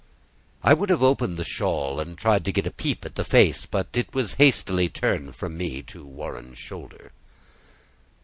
[0.63, 3.67] I would have opened the shawl, and tried to get a peep at the face,
[3.67, 7.11] but it was hastily turned from me to Warren's shoulder.